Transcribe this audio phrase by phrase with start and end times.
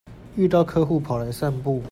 [0.35, 1.79] 遇到客戶跑來散步